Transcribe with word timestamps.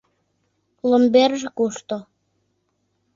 Ломберже 0.89 1.49
кушто- 1.57 1.97